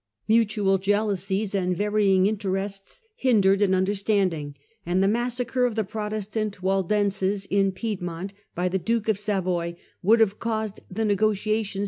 Mutual 0.27 0.79
jealousies 0.79 1.53
however 1.53 1.67
and 1.67 1.77
varying 1.77 2.25
interests 2.25 3.03
hindered 3.17 3.61
an 3.61 3.75
understanding, 3.75 4.55
and 4.83 5.03
the 5.03 5.07
massacre 5.07 5.63
of 5.65 5.75
the 5.75 5.83
Protestant 5.83 6.63
Waldenses 6.63 7.45
in 7.51 7.71
Piedmont 7.71 8.33
by 8.55 8.67
the 8.67 8.79
JJuke 8.79 9.09
of 9.09 9.19
Savoy 9.19 9.75
would 10.01 10.19
have 10.19 10.39
caused 10.39 10.77
the 10.89 11.05
negotiations 11.05 11.05
1655 11.05 11.05
>657 11.05 11.07
The 11.07 11.13
English 11.13 11.35
Alliance. 11.37 11.77